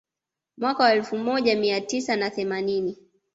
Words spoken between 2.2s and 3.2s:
themanini